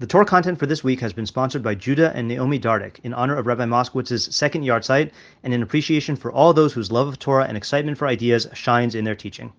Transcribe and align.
The 0.00 0.06
Torah 0.06 0.24
content 0.24 0.60
for 0.60 0.66
this 0.66 0.84
week 0.84 1.00
has 1.00 1.12
been 1.12 1.26
sponsored 1.26 1.60
by 1.60 1.74
Judah 1.74 2.12
and 2.14 2.28
Naomi 2.28 2.60
Dardick 2.60 3.00
in 3.02 3.12
honor 3.12 3.34
of 3.36 3.48
Rabbi 3.48 3.64
Moskowitz's 3.64 4.32
second 4.32 4.62
yahrzeit 4.62 5.10
and 5.42 5.52
in 5.52 5.60
appreciation 5.60 6.14
for 6.14 6.30
all 6.30 6.54
those 6.54 6.72
whose 6.72 6.92
love 6.92 7.08
of 7.08 7.18
Torah 7.18 7.46
and 7.46 7.56
excitement 7.56 7.98
for 7.98 8.06
ideas 8.06 8.46
shines 8.52 8.94
in 8.94 9.04
their 9.04 9.16
teaching. 9.16 9.52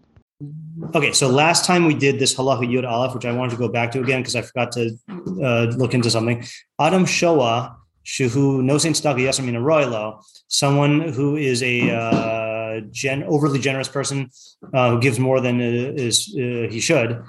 Okay, 0.96 1.12
so 1.12 1.28
last 1.28 1.65
time 1.65 1.83
we 1.83 1.94
did 1.94 2.20
this 2.20 2.36
halacha 2.36 2.62
yud 2.62 2.89
aleph, 2.89 3.13
which 3.13 3.25
I 3.25 3.33
wanted 3.33 3.52
to 3.52 3.57
go 3.57 3.67
back 3.67 3.91
to 3.91 3.99
again 3.99 4.21
because 4.21 4.38
I 4.38 4.44
forgot 4.44 4.71
to 4.71 4.97
uh, 5.44 5.63
look 5.75 5.94
into 5.94 6.09
something. 6.09 6.45
Adam 6.79 7.05
Shoah, 7.05 7.75
shuhu 8.05 8.61
nosein 8.61 8.91
staka 8.91 9.19
yasamin 9.19 9.61
roilo, 9.61 10.23
someone 10.47 11.01
who 11.01 11.35
is 11.35 11.61
a 11.63 11.91
uh, 11.91 12.79
gen, 12.91 13.23
overly 13.23 13.59
generous 13.59 13.89
person 13.89 14.29
uh, 14.73 14.91
who 14.91 15.01
gives 15.01 15.19
more 15.19 15.41
than 15.41 15.59
is 15.59 16.33
uh, 16.37 16.71
he 16.71 16.79
should 16.79 17.21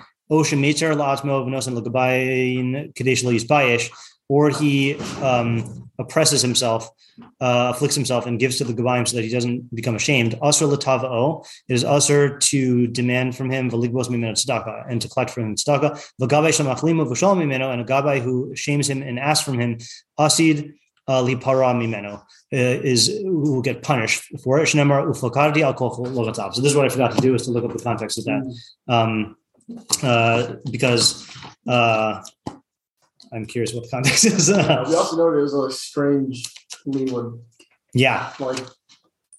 or 4.30 4.48
he 4.48 4.94
um, 5.22 5.90
oppresses 5.98 6.40
himself, 6.40 6.88
uh, 7.40 7.72
afflicts 7.74 7.96
himself, 7.96 8.26
and 8.26 8.38
gives 8.38 8.58
to 8.58 8.64
the 8.64 8.72
Gabayim 8.72 9.06
so 9.06 9.16
that 9.16 9.24
he 9.24 9.28
doesn't 9.28 9.74
become 9.74 9.96
ashamed. 9.96 10.36
Asr 10.40 10.72
latavao, 10.72 11.44
it 11.68 11.74
is 11.74 11.82
asr 11.82 12.38
to 12.50 12.86
demand 12.86 13.36
from 13.36 13.50
him 13.50 13.68
valigbos 13.68 14.06
mimeno 14.06 14.32
tzedakah 14.32 14.88
and 14.88 15.02
to 15.02 15.08
collect 15.08 15.30
from 15.30 15.46
him 15.46 15.56
tzedakah. 15.56 15.98
V'gabay 16.20 16.52
shamachlimu 16.56 17.06
v'shal 17.08 17.36
mimeno, 17.36 17.72
and 17.72 17.80
a 17.82 17.84
gabay 17.84 18.20
who 18.22 18.54
shames 18.54 18.88
him 18.88 19.02
and 19.02 19.18
asks 19.18 19.44
from 19.44 19.58
him 19.58 19.78
asid 20.16 20.74
uh, 21.08 21.20
lipara 21.20 21.74
mimeno 21.74 22.20
uh, 22.20 22.22
is 22.52 23.08
who 23.08 23.52
will 23.52 23.62
get 23.62 23.82
punished 23.82 24.22
for 24.44 24.60
it. 24.60 24.68
So 24.68 24.78
this 24.78 24.86
is 26.70 26.76
what 26.76 26.86
I 26.86 26.88
forgot 26.88 27.16
to 27.16 27.20
do 27.20 27.34
is 27.34 27.46
to 27.46 27.50
look 27.50 27.64
up 27.64 27.72
the 27.76 27.82
context 27.82 28.18
of 28.18 28.24
that. 28.26 28.42
Um, 28.86 29.36
uh, 30.02 30.54
because 30.70 31.28
uh, 31.68 32.22
I'm 33.32 33.46
curious 33.46 33.72
what 33.72 33.84
the 33.84 33.90
context 33.90 34.24
is. 34.24 34.48
we 34.54 34.54
also 34.56 35.16
know 35.16 35.30
there's 35.30 35.54
a 35.54 35.70
strange 35.70 36.52
Leewood. 36.86 37.40
Yeah. 37.94 38.32
Like, 38.38 38.64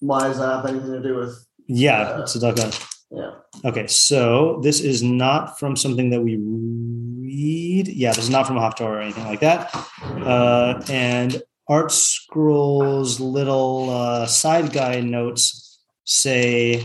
why 0.00 0.28
does 0.28 0.38
that 0.38 0.46
have 0.46 0.66
anything 0.66 0.92
to 0.92 1.02
do 1.02 1.16
with? 1.16 1.46
Yeah, 1.68 2.00
uh, 2.00 2.22
tzedakah. 2.22 2.88
Yeah. 3.10 3.30
Okay, 3.64 3.86
so 3.86 4.60
this 4.62 4.80
is 4.80 5.02
not 5.02 5.58
from 5.58 5.76
something 5.76 6.10
that 6.10 6.22
we 6.22 6.36
read. 6.36 7.88
Yeah, 7.88 8.12
this 8.12 8.24
is 8.24 8.30
not 8.30 8.46
from 8.46 8.56
a 8.56 8.72
or 8.80 9.00
anything 9.00 9.24
like 9.24 9.40
that. 9.40 9.70
Uh, 10.02 10.82
and 10.88 11.42
ArtScroll's 11.68 13.20
little 13.20 13.90
uh, 13.90 14.26
side 14.26 14.72
guide 14.72 15.04
notes 15.04 15.80
say 16.04 16.84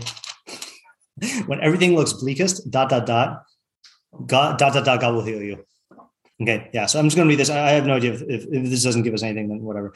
when 1.46 1.60
everything 1.60 1.94
looks 1.94 2.12
bleakest, 2.12 2.70
dot 2.70 2.90
dot 2.90 3.06
dot, 3.06 3.44
God 4.26 4.58
dot 4.58 4.74
dot 4.74 4.84
dot, 4.84 5.00
God 5.00 5.14
will 5.14 5.24
heal 5.24 5.42
you. 5.42 5.64
Okay, 6.40 6.70
yeah. 6.72 6.86
So 6.86 6.98
I'm 6.98 7.06
just 7.06 7.16
going 7.16 7.26
to 7.26 7.32
read 7.32 7.40
this. 7.40 7.50
I 7.50 7.70
have 7.70 7.86
no 7.86 7.96
idea 7.96 8.12
if, 8.12 8.22
if, 8.22 8.44
if 8.44 8.70
this 8.70 8.84
doesn't 8.84 9.02
give 9.02 9.12
us 9.12 9.24
anything, 9.24 9.48
then 9.48 9.60
whatever. 9.60 9.92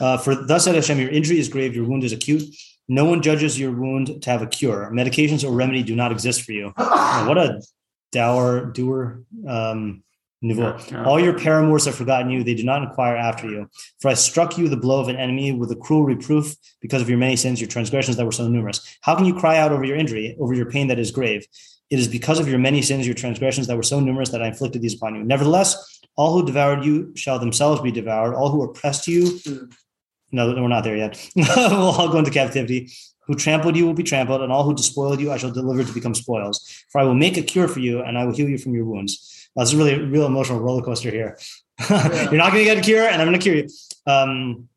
Uh, 0.00 0.16
for 0.16 0.34
thus 0.34 0.64
said 0.64 0.74
Hashem, 0.74 0.98
your 0.98 1.10
injury 1.10 1.38
is 1.38 1.50
grave, 1.50 1.76
your 1.76 1.84
wound 1.84 2.02
is 2.02 2.12
acute. 2.12 2.42
No 2.88 3.04
one 3.04 3.20
judges 3.22 3.58
your 3.60 3.72
wound 3.72 4.22
to 4.22 4.30
have 4.30 4.42
a 4.42 4.46
cure. 4.46 4.90
Medications 4.92 5.44
or 5.44 5.52
remedy 5.52 5.82
do 5.82 5.94
not 5.94 6.10
exist 6.10 6.42
for 6.42 6.52
you. 6.52 6.72
What 6.76 7.38
a 7.38 7.60
dour 8.10 8.66
doer 8.66 9.22
um, 9.46 10.02
Yeah, 10.42 10.80
yeah. 10.90 11.04
All 11.04 11.20
your 11.20 11.38
paramours 11.38 11.84
have 11.84 11.94
forgotten 11.94 12.30
you; 12.30 12.42
they 12.42 12.54
do 12.54 12.64
not 12.64 12.82
inquire 12.82 13.14
after 13.14 13.48
you. 13.48 13.70
For 14.00 14.08
I 14.08 14.14
struck 14.14 14.58
you 14.58 14.68
the 14.68 14.76
blow 14.76 15.00
of 15.00 15.08
an 15.08 15.16
enemy 15.16 15.52
with 15.52 15.70
a 15.70 15.76
cruel 15.76 16.04
reproof 16.04 16.56
because 16.80 17.00
of 17.00 17.08
your 17.08 17.18
many 17.18 17.36
sins, 17.36 17.60
your 17.60 17.68
transgressions 17.68 18.16
that 18.16 18.26
were 18.26 18.32
so 18.32 18.48
numerous. 18.48 18.98
How 19.02 19.14
can 19.14 19.24
you 19.24 19.34
cry 19.34 19.58
out 19.58 19.70
over 19.70 19.84
your 19.84 19.96
injury, 19.96 20.36
over 20.40 20.52
your 20.52 20.68
pain 20.68 20.88
that 20.88 20.98
is 20.98 21.12
grave? 21.12 21.46
It 21.90 22.00
is 22.00 22.08
because 22.08 22.40
of 22.40 22.48
your 22.48 22.58
many 22.58 22.82
sins, 22.82 23.06
your 23.06 23.14
transgressions 23.14 23.68
that 23.68 23.76
were 23.76 23.82
so 23.84 24.00
numerous 24.00 24.30
that 24.30 24.42
I 24.42 24.48
inflicted 24.48 24.82
these 24.82 24.94
upon 24.94 25.14
you. 25.14 25.22
Nevertheless, 25.22 26.00
all 26.16 26.32
who 26.32 26.44
devoured 26.44 26.84
you 26.84 27.12
shall 27.14 27.38
themselves 27.38 27.80
be 27.80 27.92
devoured. 27.92 28.34
All 28.34 28.50
who 28.50 28.62
oppressed 28.62 29.06
you, 29.06 29.38
hmm. 29.44 29.66
no, 30.32 30.48
we're 30.48 30.68
not 30.68 30.82
there 30.82 30.96
yet. 30.96 31.24
we'll 31.36 31.70
all 31.70 32.08
go 32.08 32.18
into 32.18 32.30
captivity. 32.32 32.90
Who 33.26 33.36
trampled 33.36 33.76
you 33.76 33.86
will 33.86 33.94
be 33.94 34.02
trampled, 34.02 34.42
and 34.42 34.50
all 34.50 34.64
who 34.64 34.74
despoiled 34.74 35.20
you 35.20 35.30
I 35.30 35.36
shall 35.36 35.52
deliver 35.52 35.84
to 35.84 35.92
become 35.92 36.14
spoils. 36.14 36.84
For 36.90 37.00
I 37.00 37.04
will 37.04 37.14
make 37.14 37.36
a 37.36 37.42
cure 37.42 37.68
for 37.68 37.78
you, 37.78 38.02
and 38.02 38.18
I 38.18 38.24
will 38.24 38.34
heal 38.34 38.48
you 38.48 38.58
from 38.58 38.74
your 38.74 38.84
wounds. 38.84 39.41
That's 39.54 39.70
this 39.70 39.78
is 39.78 39.78
really 39.78 39.94
a 39.94 40.06
real 40.06 40.26
emotional 40.26 40.60
roller 40.60 40.82
coaster 40.82 41.10
here. 41.10 41.38
Yeah. 41.90 42.30
You're 42.30 42.38
not 42.38 42.52
going 42.52 42.64
to 42.64 42.74
get 42.74 42.78
a 42.78 42.80
cure, 42.80 43.06
and 43.06 43.20
I'm 43.20 43.28
going 43.28 43.38
to 43.38 43.42
cure 43.42 43.56
you. 43.56 43.68
Um, 44.06 44.68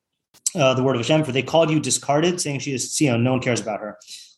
uh, 0.56 0.74
the 0.74 0.84
word 0.84 0.96
of 0.96 1.02
Hashem, 1.02 1.24
for 1.24 1.32
they 1.32 1.44
called 1.44 1.70
you 1.70 1.80
discarded, 1.80 2.40
saying 2.40 2.60
she 2.60 2.74
is 2.74 3.00
you 3.00 3.12
know, 3.12 3.18
no 3.18 3.32
one 3.32 3.42
cares 3.42 3.62
about 3.62 3.80
her. 3.80 3.98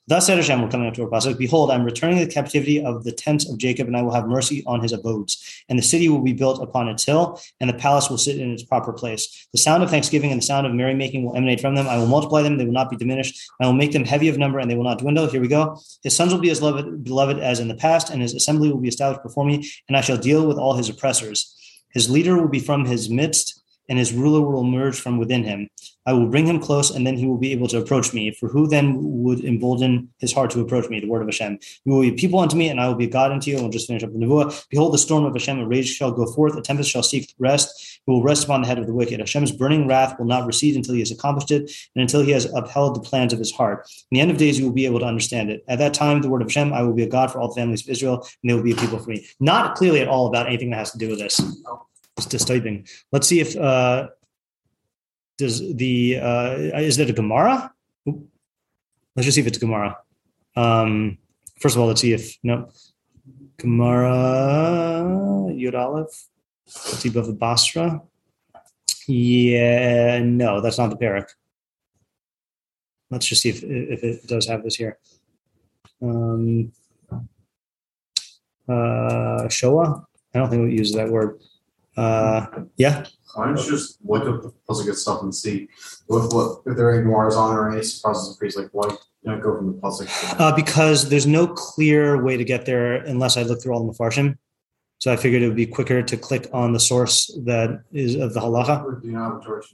Thus 0.09 0.25
said 0.25 0.37
Hashem, 0.37 0.61
we're 0.61 0.69
coming 0.69 0.87
up 0.87 0.93
to 0.93 1.03
our 1.03 1.09
pasuk. 1.09 1.37
Behold, 1.37 1.69
I'm 1.69 1.83
returning 1.83 2.19
the 2.19 2.27
captivity 2.27 2.81
of 2.81 3.03
the 3.03 3.11
tents 3.11 3.49
of 3.49 3.57
Jacob, 3.57 3.87
and 3.87 3.97
I 3.97 4.01
will 4.01 4.13
have 4.13 4.25
mercy 4.25 4.63
on 4.65 4.79
his 4.79 4.93
abodes. 4.93 5.63
And 5.67 5.77
the 5.77 5.83
city 5.83 6.07
will 6.07 6.21
be 6.21 6.31
built 6.31 6.63
upon 6.63 6.87
its 6.87 7.03
hill, 7.03 7.41
and 7.59 7.69
the 7.69 7.73
palace 7.73 8.09
will 8.09 8.17
sit 8.17 8.39
in 8.39 8.53
its 8.53 8.63
proper 8.63 8.93
place. 8.93 9.49
The 9.51 9.57
sound 9.57 9.83
of 9.83 9.89
thanksgiving 9.89 10.31
and 10.31 10.41
the 10.41 10.45
sound 10.45 10.65
of 10.65 10.73
merrymaking 10.73 11.25
will 11.25 11.35
emanate 11.35 11.59
from 11.59 11.75
them. 11.75 11.89
I 11.89 11.97
will 11.97 12.07
multiply 12.07 12.41
them; 12.41 12.57
they 12.57 12.63
will 12.63 12.71
not 12.71 12.89
be 12.89 12.95
diminished. 12.95 13.37
I 13.59 13.65
will 13.65 13.73
make 13.73 13.91
them 13.91 14.05
heavy 14.05 14.29
of 14.29 14.37
number, 14.37 14.59
and 14.59 14.71
they 14.71 14.75
will 14.75 14.85
not 14.85 14.99
dwindle. 14.99 15.27
Here 15.27 15.41
we 15.41 15.49
go. 15.49 15.77
His 16.03 16.15
sons 16.15 16.31
will 16.31 16.39
be 16.39 16.51
as 16.51 16.61
beloved, 16.61 17.03
beloved 17.03 17.39
as 17.39 17.59
in 17.59 17.67
the 17.67 17.75
past, 17.75 18.09
and 18.09 18.21
his 18.21 18.33
assembly 18.33 18.71
will 18.71 18.79
be 18.79 18.87
established 18.87 19.23
before 19.23 19.43
me. 19.43 19.69
And 19.89 19.97
I 19.97 20.01
shall 20.01 20.17
deal 20.17 20.47
with 20.47 20.57
all 20.57 20.75
his 20.75 20.87
oppressors. 20.87 21.53
His 21.91 22.09
leader 22.09 22.37
will 22.39 22.47
be 22.47 22.59
from 22.59 22.85
his 22.85 23.09
midst 23.09 23.61
and 23.89 23.97
his 23.99 24.13
ruler 24.13 24.41
will 24.41 24.61
emerge 24.61 24.99
from 24.99 25.17
within 25.17 25.43
him. 25.43 25.69
I 26.05 26.13
will 26.13 26.27
bring 26.27 26.45
him 26.45 26.59
close, 26.59 26.91
and 26.91 27.05
then 27.05 27.17
he 27.17 27.27
will 27.27 27.37
be 27.37 27.51
able 27.51 27.67
to 27.67 27.79
approach 27.79 28.13
me. 28.13 28.31
For 28.31 28.47
who 28.47 28.67
then 28.67 28.95
would 29.23 29.43
embolden 29.43 30.09
his 30.19 30.31
heart 30.31 30.51
to 30.51 30.61
approach 30.61 30.89
me? 30.89 31.01
The 31.01 31.07
word 31.07 31.21
of 31.21 31.27
Hashem. 31.27 31.59
You 31.83 31.93
will 31.93 32.01
be 32.01 32.11
people 32.13 32.39
unto 32.39 32.55
me, 32.55 32.69
and 32.69 32.79
I 32.79 32.87
will 32.87 32.95
be 32.95 33.05
a 33.05 33.09
God 33.09 33.31
unto 33.31 33.49
you. 33.49 33.57
And 33.57 33.65
we'll 33.65 33.71
just 33.71 33.87
finish 33.87 34.03
up 34.03 34.13
the 34.13 34.19
nevuah. 34.19 34.67
Behold, 34.69 34.93
the 34.93 34.97
storm 34.97 35.25
of 35.25 35.33
Hashem, 35.33 35.59
a 35.59 35.67
rage 35.67 35.89
shall 35.89 36.11
go 36.11 36.25
forth, 36.25 36.55
a 36.55 36.61
tempest 36.61 36.89
shall 36.89 37.03
seek 37.03 37.33
rest. 37.39 38.01
Who 38.05 38.13
will 38.13 38.23
rest 38.23 38.45
upon 38.45 38.61
the 38.61 38.67
head 38.67 38.79
of 38.79 38.87
the 38.87 38.93
wicked. 38.93 39.19
Hashem's 39.19 39.51
burning 39.51 39.85
wrath 39.85 40.17
will 40.17 40.25
not 40.25 40.45
recede 40.45 40.77
until 40.77 40.93
he 40.93 41.01
has 41.01 41.11
accomplished 41.11 41.51
it, 41.51 41.69
and 41.93 42.01
until 42.01 42.21
he 42.21 42.31
has 42.31 42.45
upheld 42.53 42.95
the 42.95 43.01
plans 43.01 43.33
of 43.33 43.39
his 43.39 43.51
heart. 43.51 43.85
In 44.11 44.15
the 44.15 44.21
end 44.21 44.31
of 44.31 44.37
days, 44.37 44.57
you 44.57 44.65
will 44.65 44.73
be 44.73 44.85
able 44.85 44.99
to 44.99 45.05
understand 45.05 45.49
it. 45.49 45.65
At 45.67 45.79
that 45.79 45.93
time, 45.93 46.21
the 46.21 46.29
word 46.29 46.41
of 46.41 46.47
Hashem, 46.47 46.71
I 46.71 46.83
will 46.83 46.93
be 46.93 47.03
a 47.03 47.09
God 47.09 47.31
for 47.31 47.41
all 47.41 47.49
the 47.49 47.55
families 47.55 47.83
of 47.83 47.89
Israel, 47.89 48.25
and 48.41 48.49
they 48.49 48.53
will 48.53 48.63
be 48.63 48.71
a 48.71 48.77
people 48.77 48.97
for 48.97 49.09
me. 49.09 49.27
Not 49.41 49.75
clearly 49.75 49.99
at 49.99 50.07
all 50.07 50.27
about 50.27 50.47
anything 50.47 50.69
that 50.69 50.77
has 50.77 50.91
to 50.91 50.97
do 50.97 51.09
with 51.09 51.19
this. 51.19 51.41
It's 52.17 52.25
disturbing. 52.25 52.87
Let's 53.11 53.27
see 53.27 53.39
if. 53.39 53.55
Uh, 53.55 54.09
does 55.37 55.59
the 55.75 56.19
uh, 56.19 56.79
is 56.79 56.97
it 56.97 57.09
a 57.09 57.13
Gemara? 57.13 57.71
Let's 58.05 59.25
just 59.25 59.35
see 59.35 59.41
if 59.41 59.47
it's 59.47 59.59
Gemara. 59.59 59.97
Um, 60.55 61.19
first 61.59 61.75
of 61.75 61.81
all, 61.81 61.87
let's 61.87 62.01
see 62.01 62.13
if 62.13 62.37
no 62.43 62.69
Gemara 63.57 65.03
Yud 65.51 65.75
Aleph. 65.75 66.27
Let's 66.65 66.99
see 66.99 67.09
Bava 67.09 67.37
Basra. 67.37 68.01
Yeah, 69.07 70.19
no, 70.23 70.59
that's 70.59 70.77
not 70.77 70.89
the 70.89 70.97
parak. 70.97 71.29
Let's 73.09 73.25
just 73.27 73.43
see 73.43 73.49
if 73.49 73.63
if 73.63 74.03
it 74.03 74.27
does 74.27 74.47
have 74.47 74.63
this 74.63 74.75
here. 74.75 74.97
Um, 76.01 76.71
uh, 78.67 79.47
Shoah. 79.49 80.03
I 80.33 80.39
don't 80.39 80.49
think 80.49 80.63
we 80.63 80.77
use 80.77 80.93
that 80.93 81.09
word. 81.09 81.39
Uh, 81.97 82.45
yeah. 82.77 83.05
Why 83.33 83.47
don't 83.47 83.57
you 83.57 83.71
just 83.71 83.97
look 84.05 84.25
up 84.27 84.43
the 84.43 84.53
puzzle 84.67 84.85
get 84.85 84.95
stuff 84.95 85.21
and 85.23 85.33
see 85.33 85.67
what, 86.05 86.31
what 86.33 86.61
if 86.65 86.77
there 86.77 86.87
are 86.89 86.93
any 86.93 87.03
Gemara's 87.03 87.35
on 87.35 87.55
or 87.55 87.71
any 87.71 87.83
surprises 87.83 88.29
and 88.29 88.37
priests 88.37 88.57
like 88.57 88.69
why 88.71 88.87
you 88.89 89.31
know 89.31 89.39
go 89.39 89.57
from 89.57 89.67
the 89.67 89.73
puzzle? 89.73 90.07
Uh, 90.39 90.55
because 90.55 91.09
there's 91.09 91.27
no 91.27 91.47
clear 91.47 92.23
way 92.23 92.37
to 92.37 92.43
get 92.43 92.65
there 92.65 92.95
unless 92.95 93.35
I 93.35 93.43
look 93.43 93.61
through 93.61 93.73
all 93.73 93.85
the 93.85 93.91
mafarshim. 93.91 94.37
So 94.99 95.11
I 95.11 95.15
figured 95.15 95.41
it 95.43 95.47
would 95.47 95.55
be 95.55 95.67
quicker 95.67 96.01
to 96.01 96.17
click 96.17 96.47
on 96.53 96.73
the 96.73 96.79
source 96.79 97.27
that 97.45 97.83
is 97.91 98.15
of 98.15 98.33
the 98.33 98.39
halacha. 98.39 99.01
Do 99.01 99.07
you 99.07 99.17
have 99.17 99.37
a 99.37 99.41
torch 99.43 99.65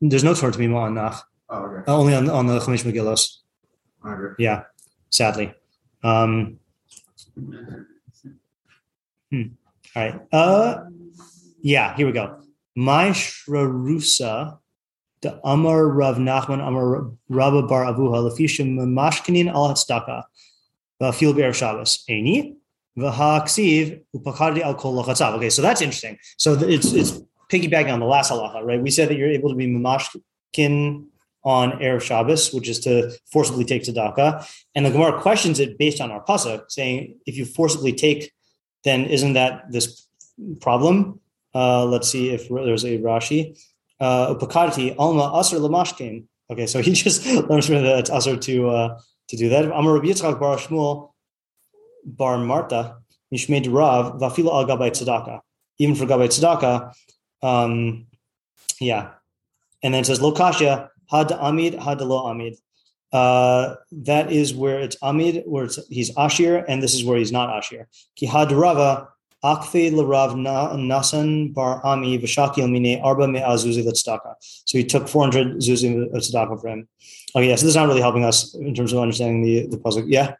There's 0.00 0.24
no 0.24 0.34
Torah 0.34 0.52
Temimah 0.52 0.76
on 0.76 0.94
Nach. 0.94 1.24
Oh, 1.48 1.64
okay. 1.64 1.84
Uh, 1.90 1.96
only 1.96 2.14
on 2.14 2.30
on 2.30 2.46
the 2.46 2.58
Chumash 2.58 2.84
Megillos. 2.84 3.38
I 4.02 4.14
agree. 4.14 4.34
Yeah, 4.38 4.62
sadly. 5.10 5.52
Um, 6.02 6.58
hmm. 9.30 9.42
All 9.96 10.02
right. 10.02 10.20
Uh, 10.32 10.84
yeah, 11.62 11.96
here 11.96 12.06
we 12.06 12.12
go. 12.12 12.40
My 12.76 13.10
Shrarusa, 13.10 14.58
the 15.22 15.40
Amar 15.44 15.86
Rav 15.86 16.16
Nachman 16.16 16.66
Amar 16.66 17.10
Rabba 17.28 17.62
Bar 17.62 17.84
Avuha 17.84 18.30
Lafishim 18.30 18.76
Mashkinin 18.78 19.48
Al 19.48 19.68
Hatzdaka 19.68 20.24
Vafil 21.00 21.34
Be'er 21.34 21.52
Shabbos 21.52 22.04
Eini 22.08 22.56
V'Haksiv 22.96 24.02
Upakadi 24.16 24.62
Al 24.62 24.74
Kol 24.74 25.02
Lachatzav. 25.02 25.34
Okay, 25.34 25.50
so 25.50 25.62
that's 25.62 25.82
interesting. 25.82 26.18
So 26.38 26.54
it's 26.54 26.92
it's 26.92 27.20
piggybacking 27.50 27.92
on 27.92 28.00
the 28.00 28.06
last 28.06 28.30
halacha, 28.30 28.62
right? 28.64 28.80
We 28.80 28.90
said 28.90 29.08
that 29.08 29.16
you're 29.16 29.30
able 29.30 29.50
to 29.50 29.56
be 29.56 29.66
mamashkin 29.66 31.06
on 31.42 31.72
Erev 31.72 32.02
Shabbos, 32.02 32.52
which 32.52 32.68
is 32.68 32.78
to 32.80 33.12
forcibly 33.32 33.64
take 33.64 33.82
tzedakah. 33.82 34.46
And 34.74 34.86
the 34.86 34.90
Gemara 34.90 35.20
questions 35.20 35.58
it 35.58 35.78
based 35.78 36.00
on 36.00 36.10
our 36.10 36.24
pasuk, 36.24 36.70
saying 36.70 37.18
if 37.26 37.36
you 37.36 37.44
forcibly 37.44 37.92
take, 37.92 38.32
then 38.84 39.06
isn't 39.06 39.34
that 39.34 39.70
this 39.70 40.06
problem? 40.60 41.19
Uh, 41.54 41.84
let's 41.84 42.08
see 42.08 42.30
if 42.30 42.48
there's 42.48 42.84
a 42.84 42.98
Rashi. 42.98 43.58
Uh, 43.98 44.34
upakati 44.34 44.94
alma 44.98 45.30
asr 45.34 45.58
lamashkin. 45.58 46.24
Okay, 46.50 46.66
so 46.66 46.80
he 46.86 46.92
just 46.92 47.26
learns 47.26 47.66
from 47.66 47.82
that 47.82 47.98
it's 47.98 48.10
asr 48.10 48.40
to 48.40 48.68
uh, 48.68 48.98
to 49.28 49.36
do 49.36 49.48
that. 49.48 49.64
Amar 49.64 49.94
Rabbi 49.94 50.08
Yitzchak 50.08 50.40
bar 50.40 50.56
Shmuel 50.56 51.12
bar 52.04 52.38
Marta 52.38 52.96
mishmed 53.32 53.72
Rav 53.72 54.20
vafila 54.20 54.52
al 54.52 54.66
gabay 54.66 54.90
tzedaka. 54.90 55.40
even 55.80 55.94
for 55.94 56.04
Gabbai 56.06 56.28
tzedaka, 56.28 56.94
Um, 57.42 58.06
yeah. 58.80 59.12
And 59.82 59.94
then 59.94 60.02
it 60.02 60.06
says 60.06 60.20
Lokashya, 60.20 60.88
Had 61.10 61.32
Amid, 61.32 61.74
Had 61.74 62.00
Lo 62.02 62.26
Amid. 62.26 62.56
Uh, 63.12 63.76
that 63.90 64.30
is 64.30 64.54
where 64.54 64.78
it's 64.78 64.96
Amid, 65.02 65.44
where 65.46 65.64
it's, 65.64 65.78
he's 65.88 66.10
Ashir, 66.16 66.64
and 66.68 66.82
this 66.82 66.94
is 66.94 67.02
where 67.02 67.18
he's 67.18 67.32
not 67.32 67.58
Ashir. 67.58 67.88
Ki 68.14 68.26
Had 68.26 68.52
Rava, 68.52 69.08
Akfe 69.42 69.90
Larav 69.90 70.36
Na- 70.36 70.74
Nasan 70.74 71.54
Bar 71.54 71.84
Ami 71.84 72.18
Vishaki 72.18 72.58
Mine 72.70 73.00
Arba 73.02 73.26
Me 73.26 73.40
Azuzi 73.40 73.84
Tzedakah. 73.84 74.34
So 74.40 74.78
he 74.78 74.84
took 74.84 75.08
400 75.08 75.58
Zuzi 75.58 76.06
of 76.06 76.12
Tzedakah 76.12 76.60
for 76.60 76.68
him. 76.68 76.88
Okay, 77.34 77.48
yeah, 77.48 77.56
so 77.56 77.64
this 77.64 77.70
is 77.70 77.76
not 77.76 77.88
really 77.88 78.00
helping 78.00 78.24
us 78.24 78.54
in 78.54 78.74
terms 78.74 78.92
of 78.92 78.98
understanding 78.98 79.42
the, 79.42 79.66
the 79.68 79.78
puzzle. 79.78 80.04
Yeah. 80.06 80.34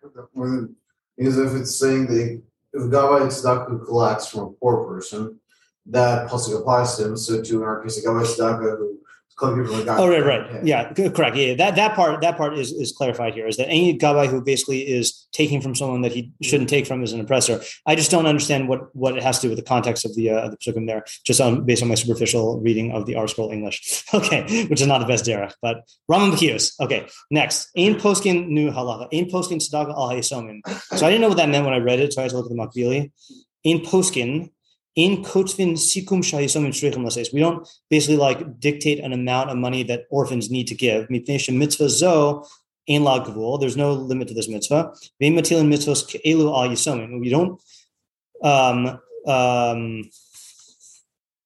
Because 1.17 1.38
if 1.38 1.55
it's 1.55 1.76
saying 1.76 2.06
the 2.06 2.43
if 2.73 2.82
Gabbai 2.82 3.26
Tzedakah 3.29 3.87
collects 3.87 4.29
from 4.29 4.41
a 4.41 4.50
poor 4.50 4.85
person, 4.85 5.41
that 5.87 6.29
pasuk 6.29 6.61
applies 6.61 6.97
to 6.97 7.06
him. 7.06 7.17
So 7.17 7.43
to 7.43 7.56
in 7.56 7.62
our 7.62 7.82
case, 7.82 8.05
Tzedakah 8.05 8.79
who 8.79 8.99
is 9.41 9.49
collecting 9.57 9.67
from 9.67 9.81
a 9.81 9.85
guy. 9.85 9.97
Oh, 9.99 10.09
right, 10.09 10.25
right. 10.25 10.65
Yeah, 10.65 10.93
correct. 10.93 11.37
Yeah, 11.37 11.55
that 11.55 11.77
that 11.77 11.95
part 11.95 12.21
that 12.21 12.37
part 12.37 12.59
is 12.59 12.73
is 12.73 12.93
clarified 12.93 13.35
here. 13.35 13.47
Is 13.47 13.57
that 13.57 13.69
any 13.69 13.97
gabbai 13.97 14.29
who 14.29 14.43
basically 14.43 14.81
is 14.81 15.27
taking 15.33 15.61
from 15.61 15.75
someone 15.75 16.03
that 16.03 16.13
he 16.13 16.33
shouldn't 16.43 16.69
take 16.69 16.87
from 16.87 17.03
is 17.03 17.13
an 17.13 17.21
oppressor? 17.21 17.61
I 17.87 17.95
just 17.95 18.11
don't 18.11 18.27
understand 18.27 18.69
what 18.69 18.95
what 18.95 19.17
it 19.17 19.23
has 19.23 19.39
to 19.41 19.43
do 19.47 19.49
with 19.51 19.59
the 19.59 19.65
context 19.65 20.05
of 20.05 20.15
the 20.15 20.31
uh, 20.31 20.49
the 20.49 20.57
psukim 20.57 20.87
there. 20.87 21.05
Just 21.25 21.41
on 21.41 21.65
based 21.65 21.83
on 21.83 21.89
my 21.89 21.95
superficial 21.95 22.61
reading 22.61 22.93
of 22.93 23.07
the 23.07 23.15
ArtScroll 23.15 23.53
English. 23.53 24.05
Okay, 24.21 24.67
which 24.67 24.81
is 24.81 24.87
not 24.87 24.99
the 24.99 25.07
best 25.07 25.25
derech, 25.25 25.55
but 25.63 25.89
Raman 26.09 26.33
B'chios. 26.33 26.79
Okay, 26.81 27.07
next. 27.31 27.71
Ain 27.77 27.95
poskin 27.95 28.49
nu 28.49 28.71
halacha. 28.71 29.09
Ain 29.13 29.31
poskin 29.31 29.59
tzedakah 29.59 29.95
al 29.97 30.09
hayisomim. 30.11 30.61
So 30.97 31.07
I 31.07 31.11
didn't 31.11 31.23
know 31.23 31.29
what 31.29 31.37
that 31.39 31.49
meant 31.49 31.65
when 31.65 31.73
I 31.73 31.79
read 31.79 32.01
it, 32.01 32.13
so 32.13 32.21
I 32.21 32.25
had 32.25 32.33
to 32.33 32.37
look 32.37 32.51
at 32.51 32.57
the 32.57 32.57
makbili. 32.57 33.11
Ain 33.65 33.85
poskin. 33.85 34.51
In 34.97 35.23
kotvin 35.23 35.75
sikum 35.75 36.21
lases. 37.05 37.33
We 37.33 37.41
don't 37.41 37.69
basically 37.89 38.17
like 38.17 38.59
dictate 38.59 38.99
an 39.01 39.13
amount 39.13 39.51
of 39.51 39.57
money 39.57 39.83
that 39.85 40.07
orphans 40.11 40.51
need 40.51 40.67
to 40.67 40.75
give. 40.75 41.09
Mitzvah 41.09 41.89
zo 41.89 42.45
gvul. 42.89 43.61
There's 43.61 43.77
no 43.77 43.93
limit 43.93 44.29
to 44.29 44.35
this 44.35 44.49
mitzvah. 44.49 44.93
We 45.21 45.31
don't, 47.31 47.61
um, 48.43 48.87
um, 49.27 50.11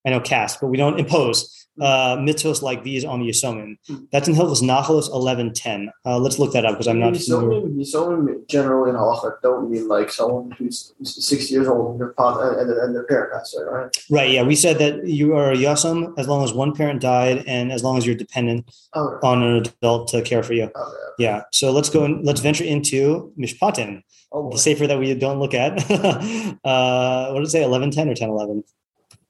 I 0.07 0.11
know 0.11 0.21
cast, 0.21 0.61
but 0.61 0.69
we 0.69 0.77
don't 0.77 0.99
impose 0.99 1.64
uh, 1.81 2.17
mitzvos 2.19 2.63
like 2.63 2.83
these 2.85 3.05
on 3.05 3.21
the 3.21 3.29
yisomim. 3.29 3.77
That's 4.13 4.29
in 4.29 4.35
Hilchos 4.35 4.63
Nachalos 4.63 5.09
eleven 5.11 5.53
ten. 5.53 5.91
Uh, 6.05 6.19
let's 6.19 6.39
look 6.39 6.53
that 6.53 6.65
up 6.65 6.73
because 6.75 6.87
I'm 6.87 7.01
not. 7.01 7.15
Yisomim, 7.15 7.75
Yisomim 7.77 8.47
generally 8.49 8.91
in 8.91 8.97
halacha 8.97 9.41
don't 9.43 9.71
mean 9.71 9.89
like 9.89 10.11
someone 10.11 10.51
who's 10.53 10.93
six 11.03 11.51
years 11.51 11.67
old 11.69 11.93
and 11.93 12.01
their, 12.01 12.13
father, 12.15 12.59
and, 12.59 12.71
their, 12.71 12.85
and 12.85 12.95
their 12.95 13.05
parent 13.05 13.33
passed 13.33 13.57
away, 13.57 13.65
right? 13.71 13.97
Right? 14.11 14.31
Yeah, 14.31 14.43
we 14.43 14.55
said 14.57 14.79
that 14.79 15.07
you 15.07 15.35
are 15.37 15.53
a 15.53 15.57
yasam 15.57 16.15
as 16.19 16.29
long 16.29 16.45
as 16.45 16.53
one 16.53 16.75
parent 16.75 17.01
died 17.01 17.45
and 17.47 17.73
as 17.73 17.83
long 17.83 17.99
as 17.99 18.07
you're 18.07 18.15
dependent 18.15 18.71
Oh, 18.95 19.19
on 19.23 19.43
an 19.43 19.57
adult 19.57 20.09
to 20.09 20.23
care 20.23 20.43
for 20.43 20.53
you. 20.53 20.65
okay. 20.65 20.97
Yeah. 21.19 21.43
So 21.53 21.73
let's 21.73 21.89
go 21.91 22.05
and 22.05 22.25
let's 22.25 22.41
venture 22.41 22.65
into 22.65 23.33
mishpatim. 23.39 24.03
Oh, 24.33 24.51
the 24.51 24.59
safer 24.59 24.87
that 24.87 24.99
we 24.99 25.15
don't 25.15 25.39
look 25.39 25.55
at. 25.55 25.79
uh, 26.65 27.31
what 27.33 27.41
did 27.41 27.47
it 27.47 27.51
say? 27.51 27.63
11.10 27.63 28.11
or 28.11 28.15
10, 28.15 28.29
11? 28.31 28.65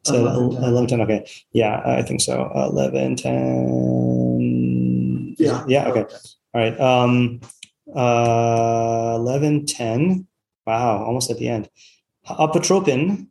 So 0.04 0.16
11, 0.16 0.50
10. 0.50 0.64
11, 0.64 0.88
10. 0.88 1.00
Okay. 1.02 1.26
Yeah, 1.52 1.80
I 1.84 2.02
think 2.02 2.20
so. 2.20 2.50
11, 2.54 3.16
10. 3.16 5.36
yeah. 5.38 5.64
Yeah. 5.66 5.88
Okay. 5.88 6.04
All 6.52 6.60
right. 6.60 6.78
Um, 6.80 7.40
uh, 7.94 9.14
11, 9.16 9.66
10. 9.66 10.26
Wow. 10.66 11.04
Almost 11.04 11.30
at 11.30 11.38
the 11.38 11.48
end. 11.48 11.68
Apotropin, 12.28 13.28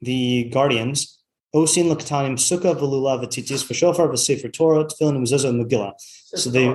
the 0.00 0.44
guardians, 0.52 1.18
Osin 1.54 1.90
Lakatanim, 1.90 2.36
Sukkah, 2.36 2.74
Velula, 2.74 3.22
Vatitis, 3.22 3.64
Vashofar, 3.64 4.10
Vasefer 4.10 4.52
Torah, 4.52 4.84
Tefillin, 4.84 5.22
Mezuzah, 5.22 5.50
and 5.50 5.64
Megillah. 5.64 5.92
So 5.98 6.50
they, 6.50 6.74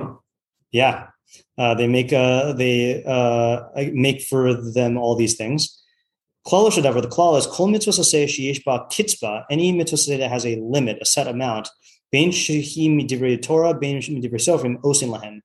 yeah, 0.72 1.08
uh, 1.58 1.74
they 1.74 1.86
make 1.86 2.12
uh, 2.12 2.54
they 2.54 3.04
uh, 3.04 3.62
make 3.92 4.22
for 4.22 4.54
them 4.54 4.96
all 4.96 5.16
these 5.16 5.36
things. 5.36 5.82
Klal 6.46 6.70
shadavar. 6.70 7.02
The 7.02 7.08
klal 7.08 7.38
is 7.38 7.46
kol 7.46 7.68
mitzvah 7.68 7.92
sheyesh 7.92 8.64
ba 8.64 8.86
kitzba. 8.90 9.44
Any 9.50 9.72
mitzvah 9.72 10.16
that 10.18 10.30
has 10.30 10.46
a 10.46 10.56
limit, 10.56 10.98
a 11.00 11.04
set 11.04 11.26
amount. 11.26 11.68
Bein 12.10 12.30
shehi 12.30 12.88
midivrei 12.90 13.40
Torah, 13.40 13.74
bein 13.74 13.98
midivrei 14.00 14.40
sofrim 14.40 14.80
osin 14.82 15.10
lahen. 15.10 15.40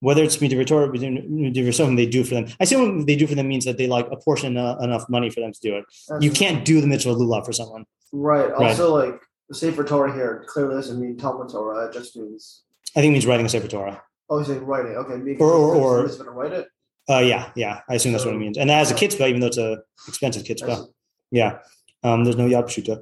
Whether 0.00 0.22
it's 0.24 0.38
midivrei 0.38 0.66
Torah, 0.66 0.88
midivrei 0.88 1.68
sofrim, 1.68 1.96
they 1.96 2.06
do 2.06 2.24
for 2.24 2.34
them. 2.34 2.46
I 2.58 2.64
say 2.64 2.76
what 2.76 3.06
they 3.06 3.16
do 3.16 3.26
for 3.26 3.34
them 3.34 3.48
means 3.48 3.64
that 3.66 3.76
they 3.76 3.86
like 3.86 4.08
apportion 4.10 4.56
uh, 4.56 4.76
enough 4.80 5.08
money 5.10 5.28
for 5.30 5.40
them 5.40 5.52
to 5.52 5.60
do 5.60 5.76
it. 5.76 5.84
That's- 6.08 6.22
You 6.24 6.30
can't 6.30 6.64
do 6.64 6.80
the 6.80 6.86
mitzvah 6.86 7.14
lulav 7.14 7.44
for 7.44 7.52
someone. 7.52 7.84
Right. 8.12 8.50
Right. 8.50 8.70
Also, 8.70 8.94
like 8.94 9.20
the 9.48 9.54
Sefer 9.54 9.84
Torah 9.84 10.12
here 10.12 10.44
clearly 10.48 10.74
doesn't 10.76 10.98
mean 11.00 11.16
Talmud 11.16 11.50
Torah. 11.50 11.86
It 11.86 11.92
just 11.92 12.16
means 12.16 12.62
I 12.96 13.00
think 13.00 13.10
it 13.10 13.12
means 13.12 13.26
writing 13.26 13.46
a 13.46 13.48
sefer 13.48 13.68
Torah. 13.68 14.02
oh, 14.30 14.38
he's 14.38 14.48
saying 14.48 14.64
writing. 14.64 14.92
Okay, 14.96 15.36
Or- 15.38 15.52
or- 15.52 15.76
or- 15.76 16.32
write 16.32 16.52
it. 16.52 16.66
Uh, 17.10 17.18
yeah, 17.18 17.50
yeah. 17.56 17.80
I 17.88 17.94
assume 17.94 18.12
that's 18.12 18.24
what 18.24 18.34
it 18.34 18.38
means. 18.38 18.56
And 18.56 18.70
that 18.70 18.78
has 18.78 18.90
a 18.90 18.94
kitzbah, 18.94 19.28
even 19.28 19.40
though 19.40 19.48
it's 19.48 19.58
a 19.58 19.78
expensive 20.08 20.44
kitzbah. 20.44 20.66
That's- 20.66 20.88
Yeah. 21.32 21.58
Um, 22.02 22.24
there's 22.24 22.36
no 22.36 22.46
yad 22.46 22.64
pshuta. 22.64 22.94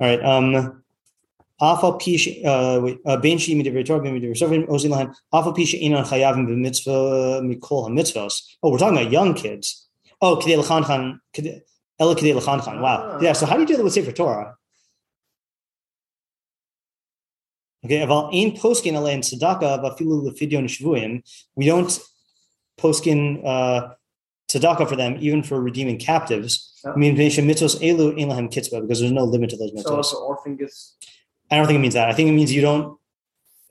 All 0.00 0.06
right. 0.08 0.22
Um, 0.24 0.82
Alpha 1.62 1.92
pish 1.98 2.26
uh 2.42 2.80
uh 3.04 3.16
ben 3.18 3.36
shi 3.36 3.54
midivrei 3.54 3.84
Torah 3.84 4.00
ben 4.00 4.14
midivrei 4.18 4.36
sofrim 4.42 4.66
ozin 4.66 4.90
lahan 4.90 5.14
alpha 5.30 5.52
pish 5.52 5.74
inan 5.74 6.04
chayavim 6.06 6.46
b'mitzvah 6.48 7.42
mikol 7.42 7.86
hamitzvos. 7.86 8.56
Oh, 8.62 8.70
we're 8.70 8.78
talking 8.78 8.96
about 8.96 9.12
young 9.12 9.34
kids. 9.34 9.88
Oh, 10.22 10.36
kidei 10.36 10.56
l'chanchan 10.56 11.18
kidei 11.34 11.60
ela 11.98 12.14
kidei 12.16 12.34
l'chanchan. 12.34 12.80
Wow. 12.80 13.18
Yeah. 13.20 13.34
So 13.34 13.44
how 13.44 13.56
do 13.56 13.60
you 13.60 13.66
deal 13.66 13.84
with 13.84 13.92
sefer 13.92 14.12
Torah? 14.12 14.56
Okay. 17.84 18.00
Aval 18.06 18.30
ein 18.32 18.56
poskin 18.56 18.94
alein 18.94 19.20
tzedakah 19.20 19.82
vafilu 19.84 20.30
lefidyon 20.30 20.64
shvuim. 20.64 21.22
We 21.56 21.66
don't 21.66 21.92
poskin 22.80 23.44
uh 23.44 23.94
tzedakah 24.48 24.88
for 24.88 24.96
them, 24.96 25.16
even 25.20 25.42
for 25.42 25.60
redeeming 25.60 25.98
captives. 25.98 26.52
Yeah. 26.84 26.92
I 26.92 26.96
mean, 26.96 27.16
mitzvos 27.16 27.74
elu 27.80 28.06
ein 28.20 28.28
lahem 28.28 28.50
kitzvah 28.50 28.80
because 28.80 29.00
there's 29.00 29.12
no 29.12 29.24
limit 29.24 29.50
to 29.50 29.56
those 29.56 29.70
So 29.82 29.90
mitzvos. 29.96 30.12
orphan 30.14 30.56
gets 30.56 30.96
I 31.50 31.56
don't 31.56 31.66
think 31.66 31.76
it 31.78 31.80
means 31.86 31.94
that. 31.94 32.08
I 32.08 32.12
think 32.12 32.28
it 32.28 32.32
means 32.32 32.52
you 32.52 32.62
don't 32.62 32.98